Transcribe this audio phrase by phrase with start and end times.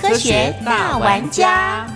[0.00, 1.86] 科学大玩家。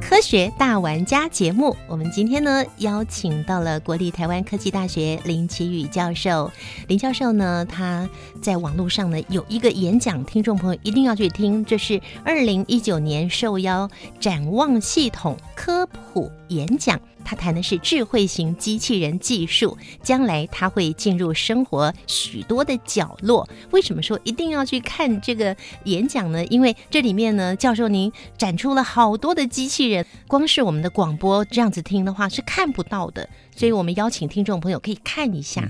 [0.00, 6.50] 科学大玩家节目，我们今天呢邀请到了国立台湾科技大学林奇宇教授。
[6.86, 8.08] 林教授呢，他
[8.40, 16.98] 在网络上呢有一个演讲，听众朋友一定要去听，这是二零一九年受邀展望系统科普演讲。
[17.26, 23.48] 他谈的是智慧型机器人技术，将来它会进入生活许多的角落。
[23.72, 25.54] 为什么说一定要去看这个
[25.86, 26.46] 演讲呢？
[26.46, 35.68] 因为这里面呢，教授您展出了好多的机器人，光是我们的广播这样子听的话是看不到的，所以我们邀请听众朋友可以看一下。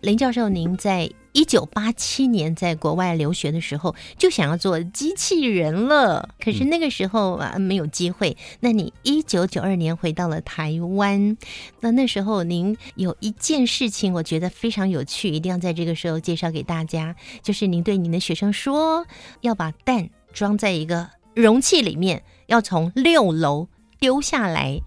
[0.00, 8.36] 林教授，您在一九八七年在国外留学的时候，就想要做机器人了，可是那个时候啊没有机会。
[8.60, 11.36] 那你一九九二年回到了台湾，
[11.80, 19.06] 那那时候您有一件事情，我觉得非常有趣，一定要在这个时候介绍给大家，就是您对您的学生说，
[19.40, 24.80] 要把蛋装在一个容器里面，要从六楼丢下来，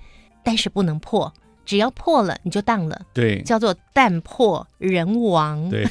[0.43, 1.33] 但是不能破。
[1.65, 5.69] 只要破了，你就当了，对，叫做弹破人亡。
[5.69, 5.85] 对，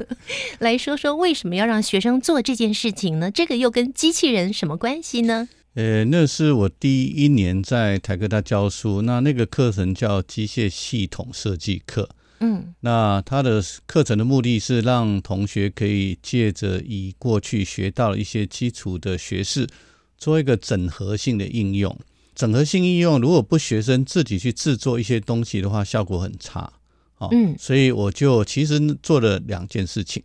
[0.60, 3.30] 来说说为什么要让学生做这件事情呢？
[3.30, 5.48] 这个又跟机器人什么关系呢？
[5.74, 12.08] 呃，那是我第一年在台科大教书，那那个课程叫机械系统设计课。
[12.40, 19.68] 嗯，那它的课程的目的是让同学可以借着以过去学到一些基础的学识，
[20.16, 21.94] 做一个整合性的应用。
[22.40, 26.72] 整合性应用，如果不学生自己去制作一些东西的话，效果很差。
[27.18, 30.22] 哦，嗯，所以我就其实做了两件事情。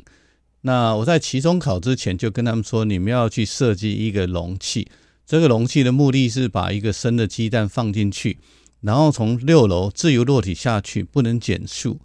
[0.62, 4.88] 那我在期中考之前就跟他们说，你们要去设计一个容器。
[5.26, 8.38] 这个容器的目的是把一个生的鸡蛋放进去，
[8.80, 12.00] 然后从六楼自由落体下去，不能减速。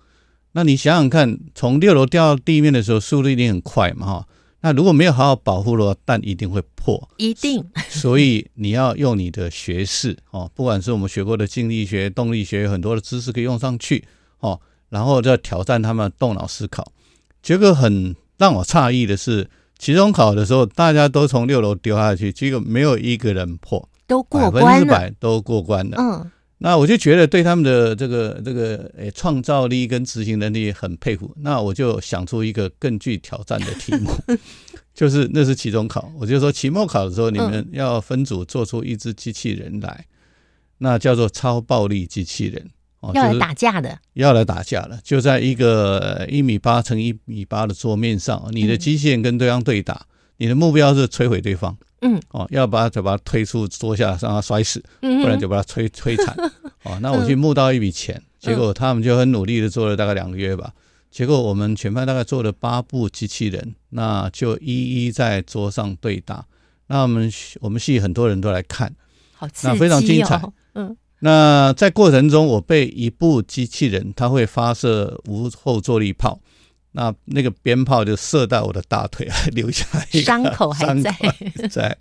[0.50, 4.26] 那你想想看，从六楼掉到地面的时候，速度一定很快嘛，哈。
[4.62, 7.64] 那如果没有好好保护的话，蛋一定会破，一定。
[7.88, 14.04] 所以你要用你的学识哦，不管是我们学过的静力学、动力学，有很多的知识可以用上去
[14.40, 14.60] 哦，
[14.90, 16.92] 然后再挑战他们动脑思考。
[17.42, 19.48] 结果很让我诧异的是，
[19.78, 25.96] 期中考的时候，大家都从六楼丢下去，结果没有一个人破，都过百分之百都过关了。
[25.98, 26.30] 嗯。
[26.62, 31.34] 那我就觉得对他们的这个这个诶创造力跟执行能力很佩服。
[31.38, 34.10] 那我就想出一个更具挑战的题目，
[34.92, 40.04] 就是那是期中考，我就说期末考的时候你们要分组做出一只机器人来，
[40.76, 42.68] 那叫做超暴力机器人
[43.00, 50.06] 哦，要来打架的，要来打架了，就在一个一米八乘一米八的桌面上，你的机器人跟对方对打，
[50.40, 51.76] 你的目标是摧毁对方。
[52.00, 56.34] 嗯，哦，要把就把他推出桌下，让他摔死，不然就把他摧摧残。
[56.84, 60.72] 哦，那我去募到一笔钱，结果他们就很努力的做了大概两个月吧。
[61.10, 66.46] 结果我们全班大概做了八部机器人，那就一一在桌上对打。
[66.86, 67.30] 那我们
[67.60, 68.94] 我们系很多人都来看，
[69.34, 70.42] 好刺激哦，那非常精彩。
[70.74, 76.40] 嗯，那在过程中，我被一部机器人，它会发射无后坐力炮。
[76.92, 81.14] 那那个鞭炮就射到我的大腿，还留下一个伤口还在。
[81.70, 81.96] 在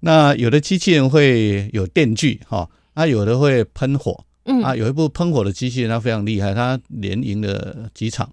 [0.00, 8.30] 那有的机器人会有电锯哈，啊有的会喷火，嗯啊有一部喷火的机器人，它非常厉害，它连赢了几场，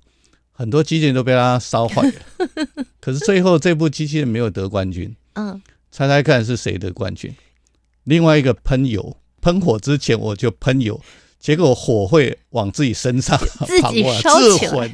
[0.52, 2.14] 很多机器人都被它烧坏了。
[3.00, 7.34] 可是最后这部机器人没有得冠军，嗯，猜猜看是谁得冠军？
[8.04, 11.02] 另外一个喷油，喷火之前我就喷油。
[11.42, 13.36] 结果火会往自己身上
[13.66, 14.92] 自己 烧起来，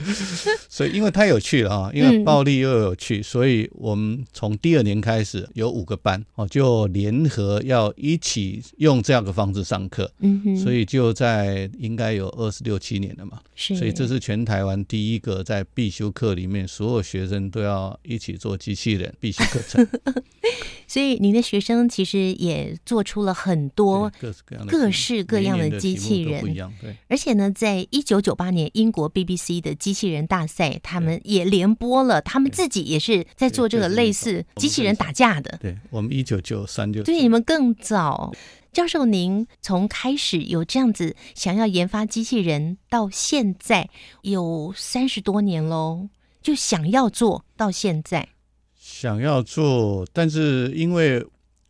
[0.68, 13.76] 所以因为太有趣了啊，因为暴力又有趣，所以我们从第二年开始有五个班哦，就联合要一起用这样的方式上课，嗯所以就在应该有二十六七年了嘛，是。
[13.76, 19.86] 所以这是全台湾第一个在必修课里面所有学生都要一起做机器人必修课程。
[20.88, 26.72] 所以您的学生其实也做出了很多各式各样的各式各样的机器人，
[27.08, 35.58] 而且呢，在一九九八年英国 BBC 的机器人大赛，他们也联播了，他们自己也是在做这个类似机器人打架的。
[35.60, 38.32] 对，我们一九九三就对你们更早。
[38.72, 43.90] 教授，您从开始有这样子想要研发机器人，到现在
[44.22, 46.08] 有三十多年喽，
[46.40, 48.28] 就想要做到现在。
[48.74, 51.22] 想要做，但是因为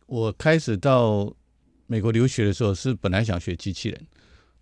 [0.05, 1.33] 我开始到
[1.93, 4.01] 美国留学的时候，是本来想学机器人，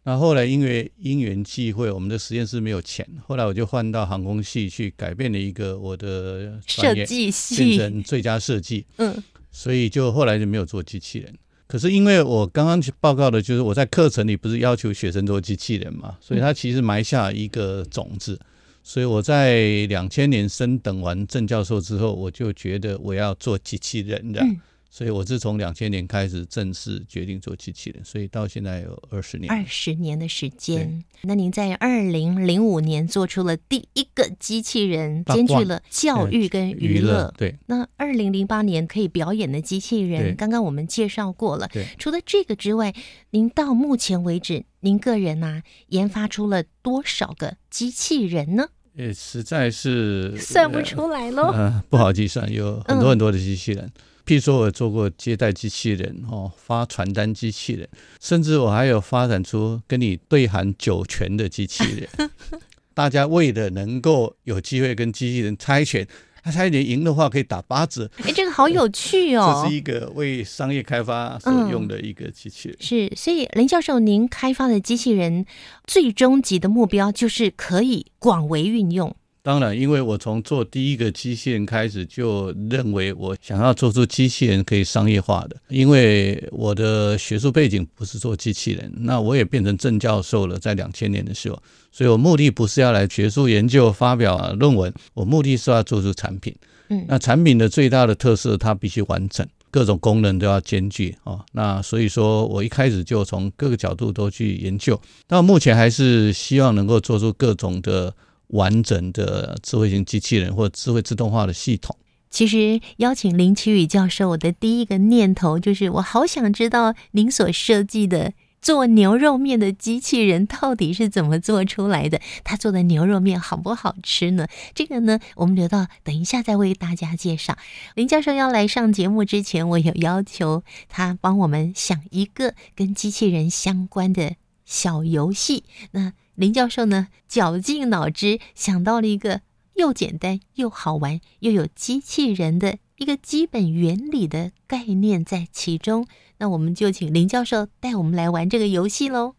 [0.03, 11.33] 那后来因为因缘际会，我们的实验室没有钱，后来我就换到航空系去改变了一个我的设计变系，成最佳设计，嗯，所以就后来就没有做机器人。
[11.67, 18.37] 可是因为我刚刚去报告的就是我在课程里不是要求学生做机器人嘛，所以他其实埋下一个种子。
[18.83, 24.59] 所以我在两千年升等完郑教授之后，我就觉得我要做机器人的，嗯
[24.93, 29.49] 所以我是从两千年开始正式决定做机器人，所以到现在有二十年。
[29.49, 31.01] 二十年的时间。
[31.21, 37.33] 那您在二零零五年做出了第一个机器人，兼具了教育跟娱乐。
[37.37, 41.69] 对那二零零八年可以表演的机器人，对刚刚我们介绍过了。
[41.71, 42.93] 对，除了这个之外，
[43.29, 48.67] 您到目前为止，您个人呐、研发出了多少个机器人呢？
[48.93, 51.43] 也实在是算不出来喽。
[51.53, 53.89] 呃，不好计算，有很多嗯很多的机器人。
[54.31, 57.85] 譬如说，我做过接待机器人，哦，发传单机器人，
[58.21, 62.07] 甚至我还有发展出跟你对喊酒拳的机器人。
[62.95, 66.07] 大家为了能够有机会跟机器人猜拳，
[66.41, 69.75] 他猜拳赢的话可以打八折，哎，这个好有趣哦这是。
[69.75, 72.77] 一个为商业开发所用的一个机器人。
[72.79, 75.45] 是，所以林教授，您开发的机器人
[75.83, 79.13] 最终极的目标就是可以广为运用。
[79.43, 85.55] 当然，因为我从做第一个机器人开始，就认为我想要做出机器人可以商业化的。
[85.69, 91.61] 因为我的学术背景不是做机器人，那我也变成正教授了，在两千年的时候，
[91.91, 96.55] 所以我目的不是要来学术研究、发表、啊论文，我目的是要做出产品。
[96.89, 101.39] 嗯那产品的最大的特色，它必须完整，各种功能都要兼具哦。
[101.53, 108.13] 那所以说我一开始就从各个角度都去研究，到目前还是希望能够做出各种的
[108.51, 111.95] 完整的智慧型机器人或智慧自动化的系统。
[112.29, 118.31] 其实邀请林奇宇教授，我的第一个念头就是，我好想知道您所设计的
[118.61, 122.21] 做牛肉面的机器人到底是怎么做出来的？
[122.45, 124.47] 他做的牛肉面好不好吃呢？
[124.73, 127.57] 这个呢，我们留到等一下再为大家介绍。
[127.95, 135.65] 林教授要来上节目之前，我有要求他帮我们想一个跟机器人相关的小游戏。
[135.91, 139.41] 那林教授呢，绞尽脑汁想到了一个
[139.75, 146.07] 又简单又好玩又有机器人的一个基本原理的概念在其中。
[146.37, 149.35] 那我们就请林教授带我们来玩这个游戏喽。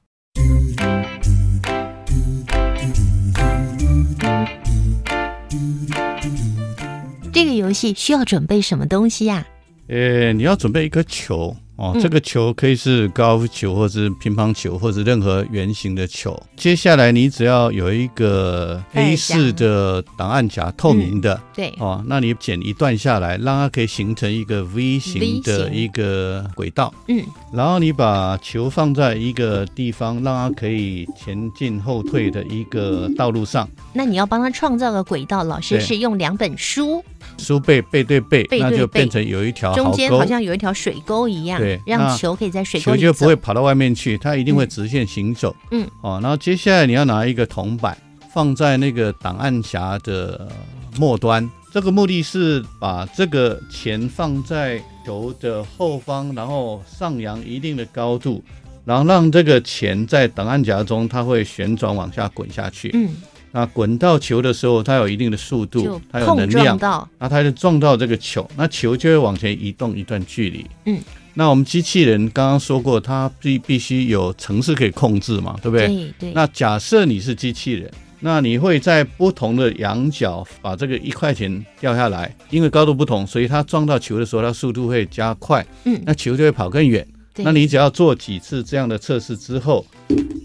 [7.33, 9.47] 这个游戏需要准备什么东西呀、
[9.89, 12.01] 呃，你要准备一颗球哦，嗯。
[12.03, 16.41] 这个球可以是高尔夫球，或是乒乓球，或者任何圆形的球。
[16.57, 21.41] 接下来你只要有一个盖 A 夹4的档案夹，透明的。
[21.55, 27.23] 对，哦，那你剪一段下来，让它可以形成一个 V 型的一个轨道，嗯，
[27.53, 37.05] 然后你把球放在一个地方，让它可以前进后退的一个道路上，那你要帮他创造个轨道，老师是用两本书，
[37.39, 45.55] 书背背对背，那就变成有一条中间好，像有一条水沟一样对，让球可以在水沟里球就不会跑到外面去，它一定会直线行走。
[45.71, 47.97] 嗯，哦，然后接下来你要拿一个铜板
[48.33, 50.49] 放在那个档案匣的
[50.99, 58.43] 末端，这个目的是把这个钱放在球的后方，然后上扬一定的高度，
[58.85, 62.91] 然后让这个钱在档案夹中，它会旋转往下滚下去。
[62.95, 63.11] 嗯，
[63.53, 66.77] 那滚到球的时候，它有一定的速度，它有能量
[67.19, 70.67] 那它就撞到这个球，那球就会往前移动一段距离。
[70.87, 70.99] 嗯，
[71.35, 75.87] 那我们机器人刚刚说过，它必必须有程式可以控制嘛，对不对？
[75.87, 77.91] 对对，那假设你是机器人，
[78.21, 87.07] 那你会在不同的仰角把这个一块钱掉下来，因为高度不同，所以它撞到球的时候，它速度会加快，嗯，那球就会跑更远。
[87.35, 87.45] 对。
[87.45, 89.85] 那你只要做几次这样的测试之后，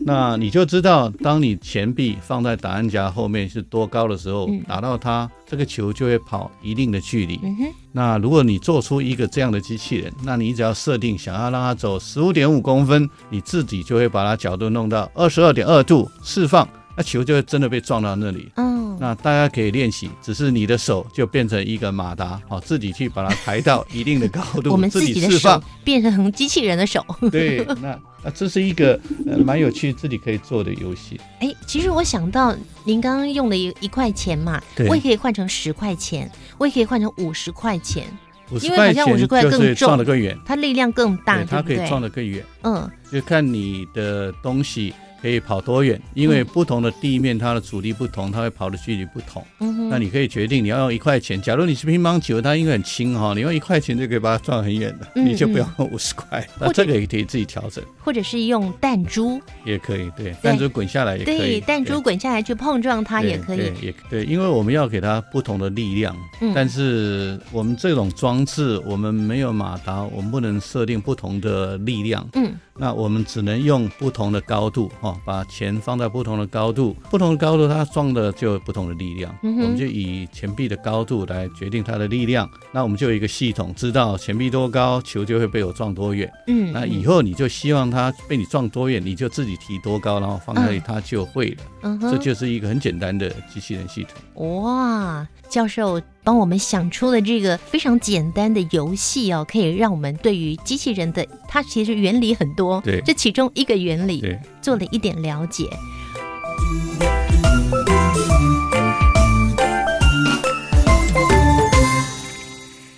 [0.06, 4.64] 那你就知道，当你前臂放在档案夹后面是多高的时候，嗯。
[4.68, 7.40] 打到它，这个球就会跑一定的距离。
[7.42, 7.56] 嗯，
[7.92, 18.52] 那如果你做出一个这样的机器人，那你只要设定想要让它走十五点五公分，你自己就会把它角度弄到二十二点二度释放，那球就会真的被撞到那里。
[18.56, 25.64] 嗯，那大家可以练习，只是你的手就变成一个马达，好，自己去把它抬到一定的高度， 我们自自己释放。
[25.84, 27.06] 变成机器人的手。
[27.32, 31.22] 对，那那这是一个呃蛮有趣自己可以做的游戏。
[31.40, 38.06] 哎，其实我想到您刚刚用了一一块钱嘛，我也可以换成十块钱，我也可以换成五十块钱。
[38.50, 41.88] 五十因为好像五十块更就是撞重得更远，它力量更大，它可以？
[41.88, 49.44] 撞得更远，嗯就看你的东西可以跑多远，因为不同的地面它的阻力不同，它会跑的距离不同。
[49.60, 51.42] 嗯哼，那你可以决定你要用一块钱。
[51.42, 56.48] 假如你是乒乓球，它因为很轻哈，你用一块钱就可以把它撞很远的，嗯你就不要用五十块。
[56.60, 60.12] 那这个也可以自己调整，或者是用弹珠，也可以。
[60.16, 61.38] 对，弹珠滚下来也可以。
[61.38, 72.28] 对，弹珠滚下来去碰撞它也可以对，也对，因为我们要给它不同的力量，嗯但是我们这种装置，我们没有马达，我们不能设定不同的力量。
[72.34, 79.36] 嗯，那我们只能用不同的高度哦，把钱放在不同的高度，不同的高度它撞的就有不同的力量。
[79.44, 82.50] 嗯我们就以钱币的高度来决定它的力量。
[82.72, 86.32] 那我们就有一个系统，知道钱币多高，球就会被我撞多远。
[86.48, 91.64] 嗯，那以后你就希望它被你撞多远，你就自己提多高，然后放在那里嗯它就会了。
[91.82, 94.62] 嗯哼这就是一个很简单的机器人系统。
[94.64, 105.70] 哇，教授帮我们想出了这个非常简单的游戏哦，可以让我们对于机器人的它其实原理很多，对这其中一个原理对，做了一点了解。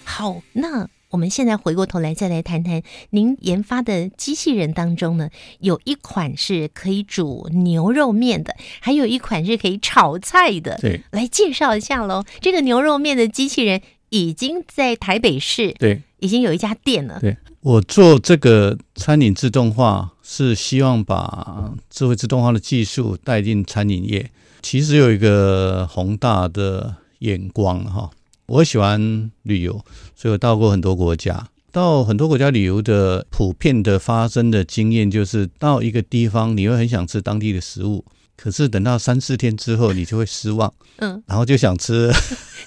[0.03, 5.29] 好，那我们现在回过头来再来谈谈您研发的机器人当中呢，
[5.59, 10.77] 有一款是可以煮牛肉面的，还有一款是可以炒菜的。
[10.81, 12.25] 对来介绍一下喽。
[12.41, 17.19] 这个牛肉面的机器人已经在台北市对已经有一家店了。
[17.21, 17.37] 对，
[17.69, 24.31] 我做这个餐饮自动化是希望把智慧自动化的技术带进餐饮业。
[24.63, 28.09] 其实有一个宏大的眼光哈，
[28.47, 29.85] 我喜欢旅游，
[30.15, 31.47] 所以我到过很多国家。
[31.71, 38.03] 到很多国家旅游的普遍的发生的经验就是，到一个地方你会很想吃当地的食物，
[38.35, 42.11] 可是等到三四天之后，你就会失望，嗯，然后就想吃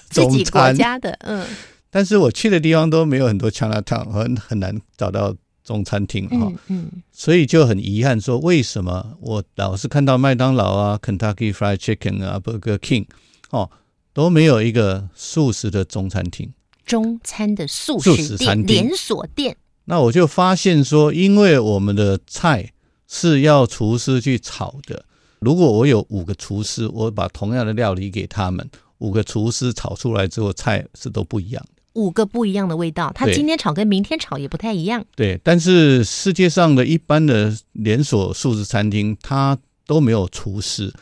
[0.09, 0.71] 自己国。
[0.71, 1.45] 家的，嗯
[1.93, 13.05] 但是我去的地方都没有很多 Chinatown，很很难找到中餐厅哈、嗯嗯所以就很遗憾说，为什么我老是看到麦当劳啊、Kentucky Fried Chicken 啊、Burger King
[13.51, 13.69] 哦
[14.11, 16.51] 都没有一个素食的中餐厅？
[16.83, 22.73] 中餐的素素食店食餐厅连锁店，那我就发现说，因为我们的菜
[23.07, 25.05] 是要厨师去炒的，
[25.39, 31.72] 如果我有五个厨师，我把同样的料理给他们，五个厨师炒出来之后，菜是都不一样的。
[31.93, 35.03] 五个不一样的味道，它今天炒跟明天炒也不太一样。
[35.15, 40.93] 对，但是世界上的一般的连锁素食餐厅，它都没有厨师，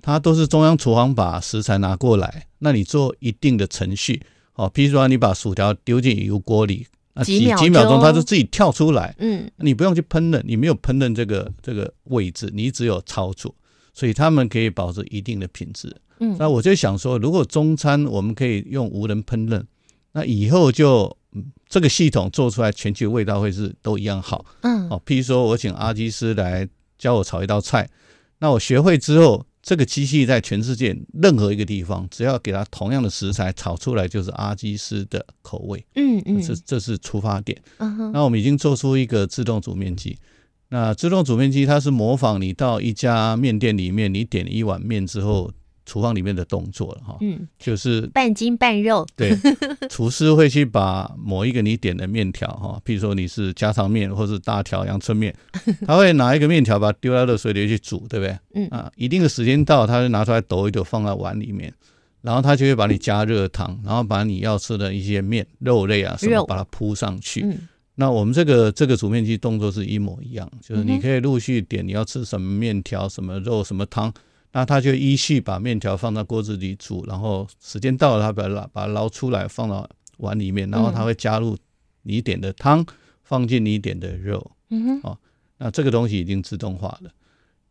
[0.00, 4.22] 它都是中央厨房把食材拿过来，那你做一定的程序，
[4.54, 9.50] 哦，譬如说你把薯条丢进油锅里，那几几秒钟钟它就自己跳出来，嗯。
[9.56, 13.52] 你不用去烹饪，你没有烹饪这个这个位置，你只有操作，
[13.92, 15.94] 所以他们可以保持一定的品质。
[16.20, 16.36] 嗯。
[16.38, 19.64] 那我就想说，如果中餐我们可以用无人烹饪，
[20.16, 24.46] 那以后就、嗯这个系统做出来，全球味道会是都一样好。
[24.62, 27.90] 嗯哦，譬如说我请阿基师来教我炒一道菜，
[28.38, 35.84] 那我学会之后，这个机器在全世界任何一个地方，只要给它同样的食材炒出来，就是阿基师的口味。
[35.96, 37.60] 嗯嗯这这是出发点。
[38.12, 40.16] 那我们已经做出一个自动煮面机。
[40.68, 45.50] 那自动煮面机它是模仿你到一家面店里面，你点一碗面之后，
[45.86, 49.34] 厨房里面的动作了哈，嗯，就是半筋半肉， 对，
[49.88, 55.34] 厨师会去把某一个你点的面条哈，譬如说你是家常面或是大条阳春面，
[55.86, 58.38] 他会拿一个面条把它丢到热水里去煮，对不对？
[58.54, 58.68] 嗯。
[58.68, 61.72] 啊，一定的时间到，他就拿出来抖一抖，放在碗里面，
[62.20, 66.40] 然后他就会把你加热汤，然后把你要吃的一些面、肉类啊什肉。
[66.40, 67.42] 么，把它铺上去。
[67.44, 67.56] 嗯。
[67.98, 74.12] 那我们这个这个煮面机动作是一模一样，就是你可以陆续点你要吃什么面条、什么肉、什么汤，
[74.56, 79.86] 那他就依序把面条放到锅子里煮，然后时间到了，他把它捞把它捞出来放到
[80.16, 81.58] 碗里面，然后他会加入
[82.04, 82.82] 你点的汤，
[83.22, 85.00] 放进你点的肉，嗯哼。
[85.02, 85.18] 哦
[85.58, 87.10] 那这个东西已经自动化了。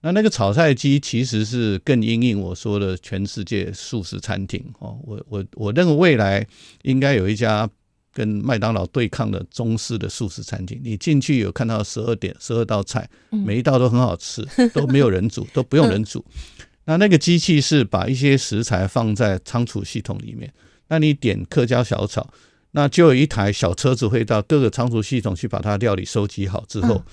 [0.02, 4.64] 那那个炒菜机其实是更应应我说的全世界素食餐厅。
[4.78, 6.46] 哦，我我我认为未来
[6.84, 7.68] 应该有一家
[8.12, 13.40] 跟麦当劳对抗的中式的素食餐厅，你进去有看到十二点十二道菜，嗯。
[13.44, 16.24] 每一道都很好吃，都没有人煮，都不用人煮。
[16.86, 20.54] 那那个机器是把一些食材放在仓储系统里面，
[20.88, 22.28] 那你点客家小炒，
[22.72, 27.04] 那就有一台小车子会到各个仓储系统去把它料理收集好之后，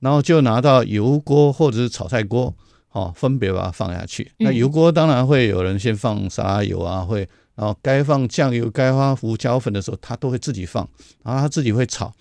[0.00, 2.54] 然后就拿到油锅或者是炒菜锅，
[2.92, 4.30] 哦，分别把它放下去。
[4.38, 10.88] 那油锅当然会有人先放沙拉油啊，会，然后该放酱油、该放胡椒粉的时候，它都会自己放，
[11.24, 12.12] 然后它自己会炒。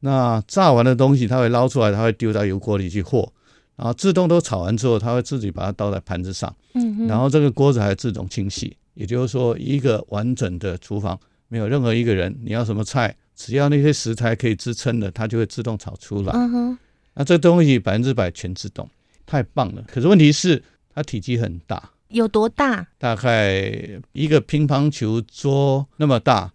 [0.00, 3.30] 那炸完的东西，它会捞出来，它会丢到油锅里去和，
[3.76, 6.54] 然后自动都炒完之后，它会自己把它倒在盘子上。
[6.72, 11.18] 嗯哼，然后这个锅子还自动清洗，也就是说，一个完整的厨房
[11.48, 16.32] 没有任何一个人，你要什么菜只要那些食材可以支撑的，它就会自动炒出来。
[16.32, 16.78] 嗯哼，
[17.14, 18.88] 那这东西百分之百全自动，
[19.26, 19.84] 太棒了。
[19.86, 20.62] 可是问题是
[20.94, 22.86] 它体积很大，有多大？
[22.98, 23.70] 大概
[24.12, 26.50] 一个乒乓球桌那么大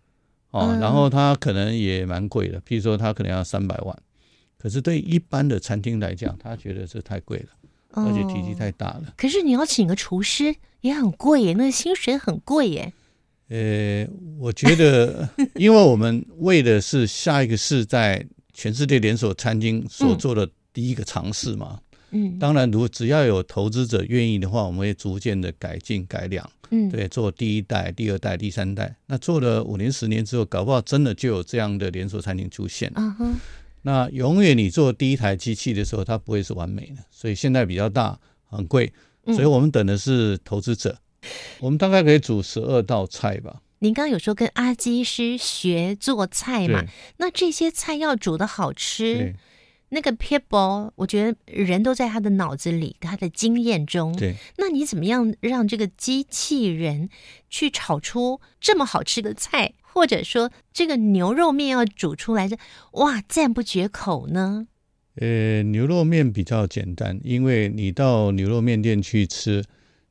[0.49, 3.95] 哦，嗯然后它可能也蛮贵的，譬如说它可能要三百万。
[4.61, 7.45] 可是对一般的餐厅来讲，他觉得这太贵了，
[7.93, 9.13] 而且体积哦太大了。
[9.17, 12.93] 可是你要请个厨师也很贵耶，那个薪水很贵耶。
[13.49, 21.79] 呃，我觉得， 因为我们为的是下一个是在全世界连锁餐厅所做的第一个尝试嘛。
[22.11, 28.93] 嗯，当然，如果只要有投资者愿意的话，我们会逐渐的改进改良，嗯，对，做第一代、第二代、第三代。
[29.07, 32.91] 那做了五年、十年之后，搞不好真的就有这样的连锁餐厅出现。
[32.95, 33.33] 嗯哼，
[33.83, 38.93] 那永远你做第一台机器的时候，它不会是完美的，所以现在比较大，很贵，
[39.25, 40.97] 嗯所以我们等的是投资者。
[41.59, 43.61] 我们大概可以煮十二道菜吧。
[43.79, 46.83] 您刚刚有说跟阿基师学做菜嘛？
[47.17, 49.35] 那这些菜要煮的好吃，
[49.89, 54.15] 那个 people，我觉得人都在他的脑子里，他的经验中。
[54.15, 57.09] 对，那你怎么样让这个机器人
[57.49, 62.57] 去炒出这么好吃的菜，或者说这个牛肉面要煮出来的
[62.93, 64.67] 哇赞不绝口呢？
[65.15, 69.61] 呃，牛肉面比较简单，因为你到牛肉面店去吃，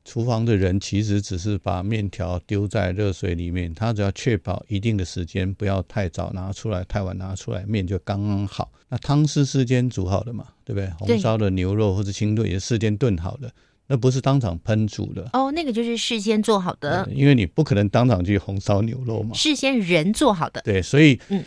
[0.04, 8.70] 厨房的人其实只是把面条丢在热水里面，他只要确保一定的时间，不要太早拿出来，太晚拿出来，面就刚刚好。
[8.90, 10.86] 那汤是事先煮好的嘛，对不对？
[11.06, 13.50] 对红烧的牛肉或者清炖也是事先炖好的，
[13.90, 15.28] 那不是当场烹煮的。
[15.32, 19.34] 哦，那个就是事先做好的，呃因为你不可能当场去红烧牛肉嘛。
[19.34, 20.62] 事先人做好的。
[20.64, 21.44] 对，所以嗯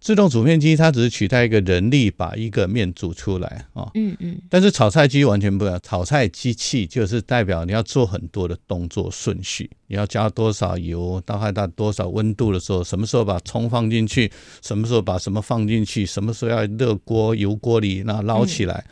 [0.00, 3.82] 自动煮面机它只是取代一个人力把一个面煮出来啊。
[3.84, 18.84] 哦嗯嗯，但是炒菜机完全不一样，炒菜机器就是代表你要做很多的动作顺序，你要加多少油，大概到多少温度的时候，什么时候把葱放进去，什么时候把什么放进去，什么时候要热锅油锅里那捞起来。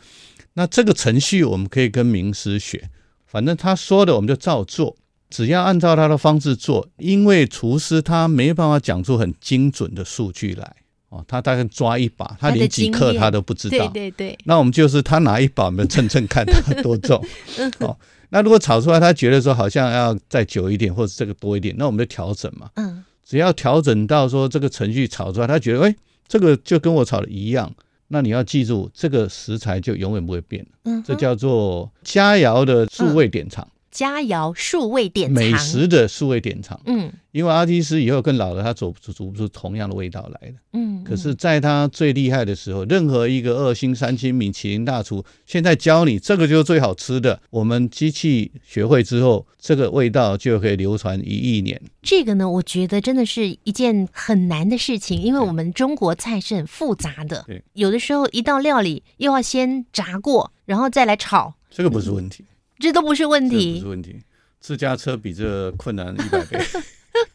[0.53, 2.89] 那这个程序我们可以跟名师学，
[3.25, 4.95] 反正他说的我们就照做，
[5.29, 10.75] 只要按照他的方式做，因为厨师他没办法讲出很精准的数据来
[11.09, 13.77] 哦，他大概抓一把，他连几克他都不知道。
[13.77, 17.23] 对对对，那我们就是他拿一把，我们称称看他多重。
[17.79, 17.97] 哦，
[18.29, 22.69] 那如果炒出来他觉得说好像要再久一点，或者这个多一点，那我们就调整嘛。
[22.75, 25.95] 嗯只要调整到说这个程序炒出来，他觉得哎，
[26.27, 27.71] 这个就跟我炒的一样，
[28.09, 30.65] 那你要记住，这个食材就永远不会变。
[30.83, 33.65] 嗯，这叫做佳肴的数位典藏，
[33.99, 36.79] 佳肴数位典藏美食的数位典藏。
[36.85, 40.55] 嗯因为阿基斯以后更老了，他煮煮不出同样的味道来的。
[40.73, 47.39] 嗯，可是，在他最厉害的时候，任何一个二星、三星米其林大厨，现在教你这个就是最好吃的。
[47.51, 51.79] 我们机器学会之后，这个味道就可以流传一亿年。
[52.01, 62.43] 这个呢，我觉得真的是一件很难的事情，因为我们中国菜是很复杂的对，有的时候一道料理又要先炸过，然后再来炒，这个不是问题，
[62.79, 63.87] 这都不是问题不是。
[63.87, 64.21] 问题。
[64.59, 66.59] 自家车比这困难一百倍。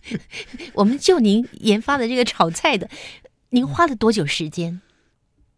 [0.74, 2.88] 我们就您研发的这个炒菜的，
[3.50, 4.80] 您花了多久时间？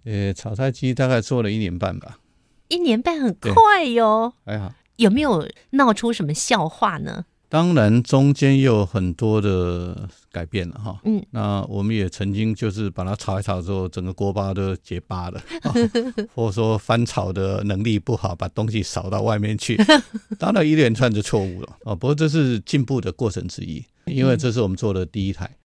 [0.05, 2.21] 呃，炒菜机大概做了一年半吧，
[2.69, 4.73] 一年半很快哟，还好。
[4.97, 7.25] 有没有闹出什么笑话呢？
[7.49, 11.01] 当然，中间有很多的改变了哈。
[11.05, 15.73] 嗯，那我们也曾经就是把它炒一炒之后，整个锅巴都结疤了，啊
[16.35, 19.79] 或者说翻炒的能力不好，把东西扫到外面去，
[20.39, 21.95] 当然一连串的错误了啊。
[21.95, 25.57] 不过这是进步的过程之一，因为这是我们做的第一台。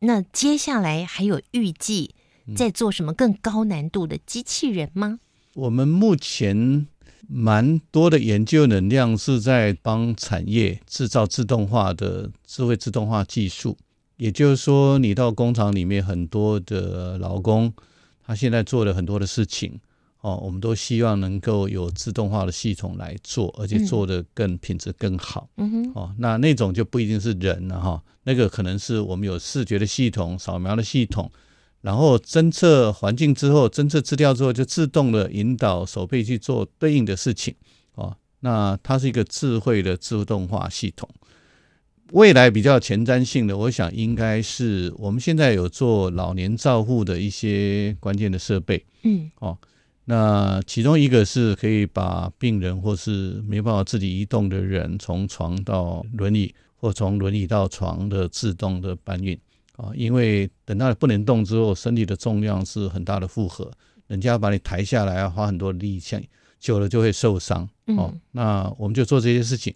[0.00, 2.10] 那接下来还有预计
[2.46, 5.18] 嗯在做什么更高难度的机器人吗？
[5.54, 6.86] 我们目前
[7.28, 13.76] 蛮多的研究能量是在帮产业制造自动化的智慧自动化技术，
[14.20, 17.72] 也就是说，你到工厂里面很多的劳工，
[18.22, 19.80] 他现在做了很多的事情，
[20.20, 25.48] 哦，我们都希望能够有自动化的系统来做，而且做的更品质更好。
[25.56, 31.32] 嗯哼，哦，那那种就不一定是人了哈，那个可能是我们有视觉的系统、扫描的系统，
[31.80, 37.54] 然后侦测环境之后，侦测资料之后，就自动的引导手臂去做对应的事情。
[37.94, 41.08] 哦，那它是一个智慧的自动化系统。
[42.12, 48.84] 未来比较前瞻性的，我想应该是我们现在有做老年照护的一些关键的设备。
[49.02, 49.56] 嗯哦
[50.06, 59.38] 那其中一个是可以把病人或是没办法自己移动的人，从床到轮椅，或从轮椅到床的自动的搬运
[59.76, 59.90] 啊。
[59.94, 63.70] 因为等到不能动之后，身体的重量是很大的负荷，
[64.08, 66.18] 人家把你抬下来要花很多力气，
[66.58, 67.62] 久了就会受伤
[67.96, 68.20] 哦嗯。
[68.32, 69.72] 那我们就做这些事情。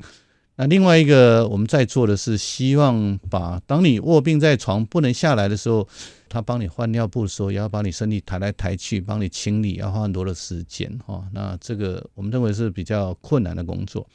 [0.56, 5.88] 那另外一个我们在做的是，希望把当你卧病在床不能下来的时候，
[6.28, 11.24] 他帮你换尿布的时候，也要把你身体抬来抬去，帮你清理，要花很多的时间哈。
[11.32, 14.06] 那这个我们认为是比较困难的工作。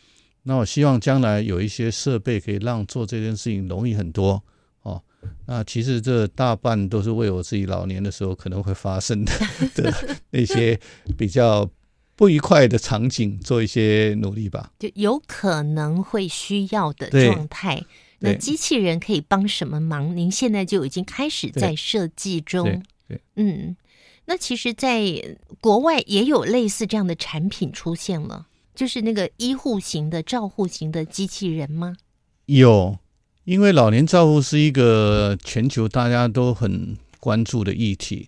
[0.43, 4.41] 那我希望将来有一些设备可以让做这件事情容易很多
[4.83, 5.01] 哦。
[5.45, 9.33] 那其实这大半都是为我自己老年的时候可能会发生的
[9.75, 9.93] 的
[10.31, 10.79] 那些
[11.17, 11.69] 比较。
[12.19, 17.81] 不愉快的场景做一些努力吧，就有可能会需要的状态。
[18.19, 20.17] 那机器人可以帮什么忙？
[20.17, 22.81] 您现在就已经开始在设计中对。
[23.07, 23.77] 对，嗯，
[24.25, 31.95] 那其实，在国外也有类似这样的产品出现了，就是那个医护型的、照护型的机器人吗？
[32.47, 32.97] 有，
[33.45, 38.27] 因为老年照护是一个全球大家都很关注的议题，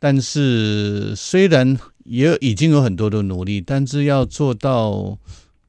[0.00, 5.18] 但是虽然也已经有很多的努力，但是要做到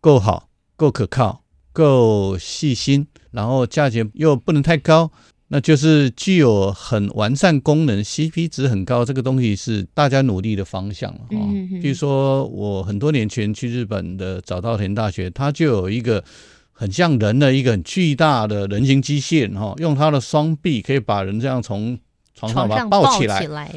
[0.02, 5.12] 够好、够可靠、够细心，然后价钱又不能太高，
[5.48, 11.28] 那就是具有很完善功能、CP 值很高，这个东西是大家努力的方向哦。
[11.32, 16.24] 嗯嗯比如说，我很多年前去日本的早稻田大学，它就有一个
[16.72, 21.98] 很像人的一个很巨大的人形机械哈，用它的双臂可以把人这样从
[22.34, 23.28] 床上把它抱起。
[23.28, 23.72] 来，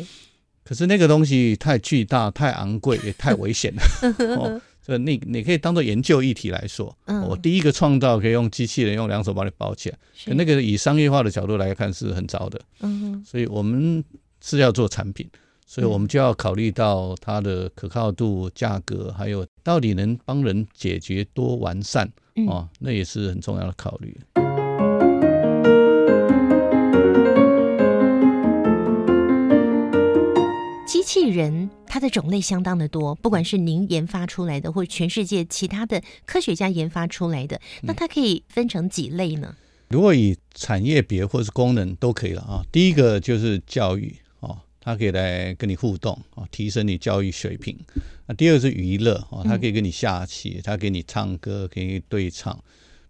[0.67, 3.83] 可是那个东西太巨大、太昂贵，也太危险了。
[4.37, 12.61] 哦，所以你你可以当做研究议题来说，嗯我第一个创造可以用机器人用两手把你抱起来，可那个以商业化的角度来看是很糟的。
[12.81, 14.03] 嗯哼所以我们
[14.43, 15.29] 是要做产品，
[15.67, 24.17] 所以我们就要考虑到它的可靠度、价格，还有到底能帮人解决多完善嗯哦，那也是很重要的考虑。
[31.17, 39.57] 器人它的种类相当的多，不管是您研发出来的，或者全世界其他的科学家研发出来的，那它可以分成几类呢？
[39.89, 42.63] 如果以产业别或是功能都可以了啊。
[42.71, 47.75] 第一个就是教育哦，它可以来跟你互动啊，提升你教育水平。
[48.27, 52.63] 那第二个是娱乐哦，它可以跟你下棋，它给你唱歌，给你对唱。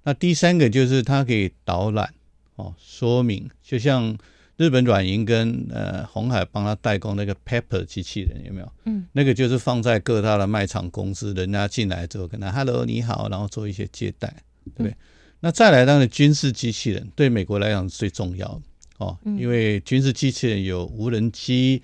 [0.05, 2.14] 那第三个就是它可以导览
[2.55, 4.16] 哦，说明，就像
[4.57, 8.73] 日本软银跟呃红海帮他代工那个 Pepper 机器人有没有？
[8.85, 14.97] 嗯，那个就是放在各大的卖场公司，人家进来之后跟他 Hello 你好，然后做一些接待，对不对？
[15.40, 18.62] 那再来，当然军事机器人对美国来讲是最重要的
[18.99, 21.83] 哦，因为军事机器人有无人机，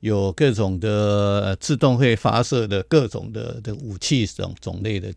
[0.00, 0.88] 有各种的
[1.44, 5.12] 呃自动会发射的各种的的武器种种类的。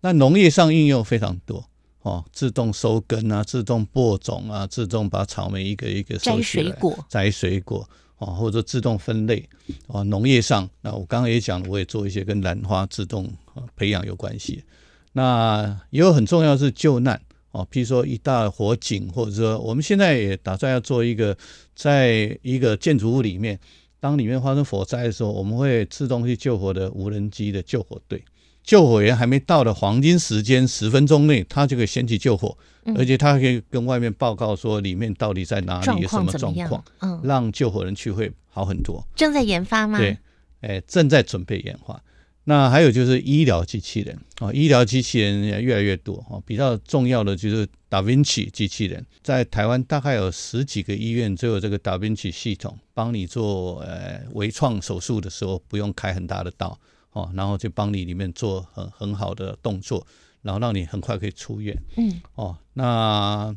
[0.00, 1.68] 那农业上应用非常多
[2.02, 7.88] 哦，自动收根啊，自动播种啊，自动把草莓一个一个收摘水果，摘水果
[8.18, 9.48] 哦，或者说自动分类
[9.86, 10.02] 哦。
[10.04, 14.62] 农业上，那我刚刚也讲了，我也做一些跟兰花自动啊培养有关系。
[15.12, 17.20] 那也有很重要是救难
[17.52, 21.36] 哦，譬如说一大火警，或者说我们现在也打算要做一个，
[21.76, 23.60] 在一个建筑物里面，
[24.00, 28.24] 当里面发生火灾的时候，我们会自动去救火的无人机的救火队。
[28.64, 32.56] 救火员还没到的黄金时间十分钟内，他就可以先去救火，
[32.96, 36.84] 而且他可以跟外面报告说里面到底在哪状里，有什么状况，？
[37.00, 39.04] 嗯，让救火人去会好很多。
[39.16, 39.98] 正在研发吗？
[39.98, 40.16] 对，
[40.60, 42.02] 哎，正在准备研发。
[42.44, 46.42] 那还有就是医疗机器人啊、哦，医疗机器人也越来越多哦。
[46.44, 56.76] 比较重要的就是达芬奇机器人，在台湾大概有十几个医院只有这个达芬奇系统，帮你做呃微创手术的时候不用开很大的刀
[57.12, 60.06] 哦，然后就帮你里面做很很好的动作，
[60.42, 61.76] 然后让你很快可以出院。
[61.96, 63.54] 嗯，哦，那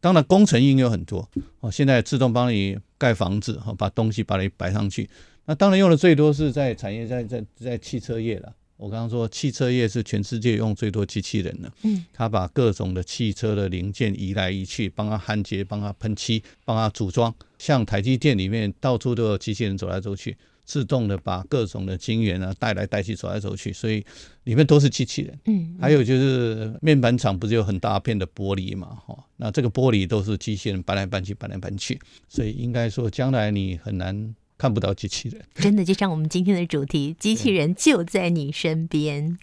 [0.00, 1.28] 当然工程应用很多
[1.60, 5.08] 哦，现在自动帮你盖房子，哦，把东西把你摆上去。
[5.46, 8.54] 那当然用的最多是在产业，在在在汽车业了。
[8.76, 17.34] 我刚刚说汽车业是全世界用最多机器人的，嗯，他把各种的汽车的零件移来移去，帮他焊接，帮他喷漆，帮他组装。
[17.58, 20.36] 像台积电里面到处都有机器人走来走去，
[20.68, 24.04] 自动的把各种的晶圆啊带来带去，走来走去，所以
[24.44, 25.38] 里面都是机器人。
[25.46, 35.42] 嗯，还有就是面板厂不是有很大片的玻璃嘛，哈，那这个玻璃都是机器人搬来搬去，搬来搬去，所以应该说将来你很难看不到机器人。
[35.54, 39.38] 真的就像我们今天的主题，机器人就在你身边。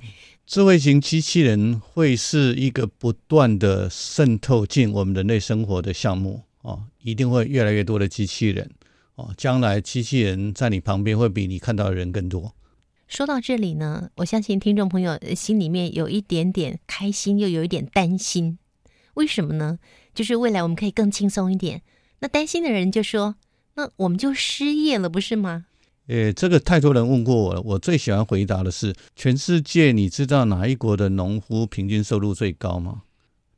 [0.46, 8.70] 智慧型机器人会是一个不断的渗透进我们人类生活的项目哦，一定会越来越多的机器人
[9.16, 12.54] 哦，将来机器人在你旁边会比你看到的人更多。
[13.08, 18.58] 说到这里呢，我相信听众朋友呃心里面有一点点开心，又有一点担心。
[19.14, 19.80] 为什么呢？
[20.14, 21.82] 就是未来我们可以更轻松一点。
[22.20, 23.36] 那担心的人就说
[23.76, 25.66] ：“那我们就失业了，不是吗
[26.08, 27.62] 诶，这个太多人问过我了。
[27.62, 33.04] 我最喜欢回答的是：全世界你知道哪一国的农夫平均收入最高吗？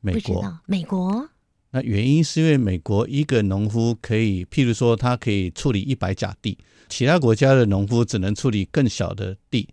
[0.02, 0.60] 美国。
[0.66, 1.30] 美国
[1.72, 9.68] 那原因是因为美国一个农夫可以，譬如说他可以处理一百甲地，其他国家的农夫只能处理更小的地。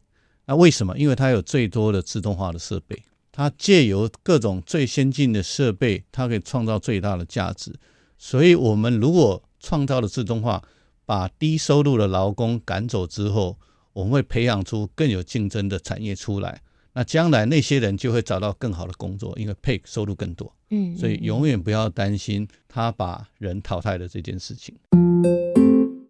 [0.46, 0.98] 那为什么？
[0.98, 3.02] 因为他有最多的自动化的设备，
[3.32, 7.72] 它借由各种最先进的设备，它可以创造最大的价值。
[8.18, 10.62] 所以，我们如果创造了自动化，
[11.06, 13.58] 把低收入的劳工赶走之后，
[13.92, 16.60] 我们会培养出更有竞争的产业出来。
[16.96, 20.54] 那将来那些人就会找到更好的工作，因为 pay 收入更多。
[20.70, 24.76] 嗯，所以嗯永远不要担心他把人淘汰的这件事情。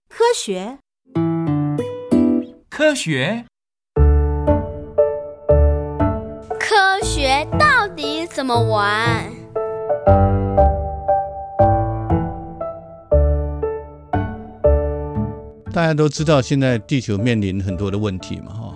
[0.09, 0.79] 科学
[2.69, 3.47] 科学
[6.61, 9.33] 科学到底怎么玩？
[15.73, 18.74] 大家都知道，现在地球面临很多的问题嘛，哈，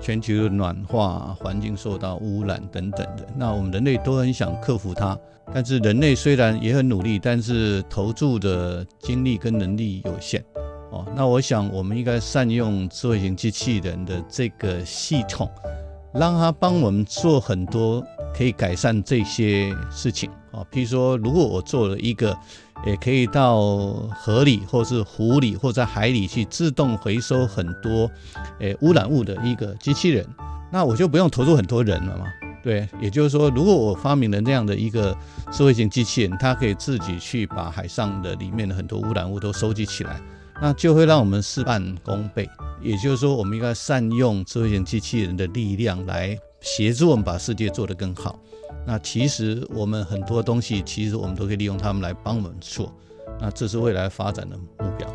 [0.00, 3.26] 全球暖化、环境受到污染等等的。
[3.36, 5.18] 那我们人类都很想克服它，
[5.52, 10.42] 但是人类虽然也很努力，但是投注的精力跟能力有限。
[10.90, 15.48] 哦，那我想我们应该善用智慧型机器人的这个系统，
[16.12, 18.02] 让它帮我们做很多
[18.36, 20.28] 可以改善这些事情。
[20.50, 22.36] 啊，譬如说，如果我做了一个
[22.86, 23.60] 也可以到
[24.14, 28.10] 河里或是湖里或在海里去自动回收很多
[28.58, 30.26] 诶污染物的一个机器人，
[30.72, 32.24] 那我就不用投入很多人了嘛。
[32.62, 35.16] 对，也就是说，如果我发明了那样的一个
[35.50, 40.20] 智慧型机器人，它可以自己去把海上的里面的很多污染物都收集起来，
[40.60, 42.46] 那就会让我们事半功倍。
[42.82, 48.38] 也就是说，我们应该善用智慧型机器人的力量来协助我们把世界做得更好。
[48.86, 52.92] 那其实我们很多东西，其实我们都可以利用它们来帮我们做。
[53.40, 55.08] 那这是未来发展的目标。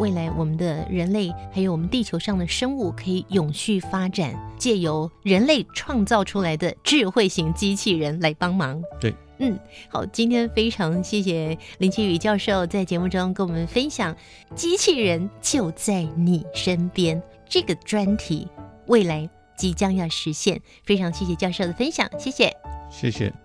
[0.00, 8.82] 未来我们的人类还有我们地球上的生物可以永续发展，借由人类创造出来的智慧型机器人来帮忙。
[9.00, 14.16] 对，嗯，好，今天非常谢谢林奇宇教授在节目中跟我们分享
[14.54, 18.48] “机器人就在你身边”这个专题，
[18.86, 20.60] 未来即将要实现。
[20.84, 22.54] 非常谢谢教授的分享，谢谢。
[22.90, 23.43] 谢谢。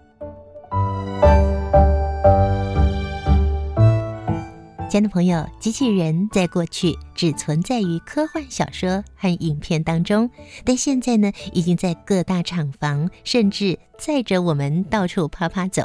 [4.90, 10.28] 亲爱的朋友，机器人在过去只存在于科幻小说和影片当中，
[10.66, 15.84] 但现在呢，已经在各大厂房，甚至载着我们到处啪啪走。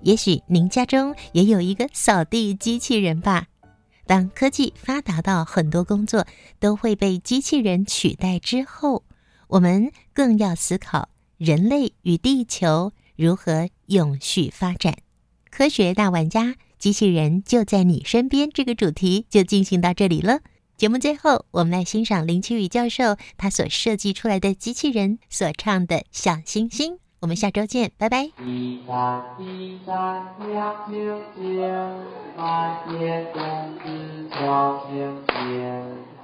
[0.00, 3.48] 也许您家中也有一个扫地机器人吧？
[4.06, 6.26] 当科技发达到很多工作
[6.58, 9.04] 都会被机器人取代之后，
[9.48, 14.96] 我们更要思考人类与地球如何永续发展。
[15.50, 16.54] 科学大玩家。
[16.78, 20.40] 机器人就在你身边，这个主题就进行到这里了。
[20.76, 26.94] 节目最后，我们来欣赏林奇宇教授他所设计出来的机器人所唱的《小星星》。
[27.20, 28.30] 我们下周见，拜拜。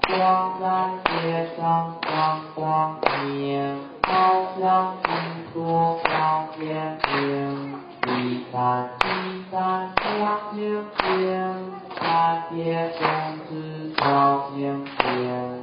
[0.06, 0.66] 光在
[1.06, 5.08] 街上放光明，好像一
[5.54, 7.93] 朵小天星。
[8.04, 9.06] 地三地
[9.50, 10.58] 三我就
[11.00, 11.24] 变，
[11.98, 12.02] 三
[12.54, 12.58] 界
[12.98, 13.00] 总
[13.48, 13.50] 是
[13.96, 14.02] 照
[14.56, 15.53] 应变。